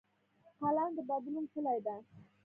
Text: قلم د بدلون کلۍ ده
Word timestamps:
قلم 0.59 0.89
د 0.97 0.99
بدلون 1.09 1.45
کلۍ 1.53 1.79
ده 1.85 1.95